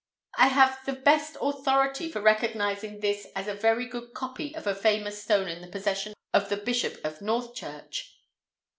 "I 0.35 0.47
have 0.47 0.79
the 0.87 0.93
best 0.93 1.37
authority 1.39 2.11
for 2.11 2.21
recognizing 2.21 3.01
this 3.01 3.27
as 3.35 3.47
a 3.47 3.53
very 3.53 3.85
good 3.85 4.15
copy 4.15 4.55
of 4.55 4.65
a 4.65 4.73
famous 4.73 5.21
stone 5.21 5.47
in 5.47 5.61
the 5.61 5.67
possession 5.67 6.15
of 6.33 6.49
the 6.49 6.57
Bishop 6.57 6.99
of 7.05 7.21
Northchurch." 7.21 8.07